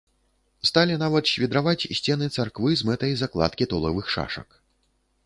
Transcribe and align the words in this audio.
Сталі 0.69 0.95
нават 1.01 1.27
свідраваць 1.31 1.87
сцены 1.99 2.29
царквы 2.37 2.73
з 2.81 2.87
мэтай 2.89 3.13
закладкі 3.21 3.69
толавых 3.75 4.05
шашак. 4.15 4.49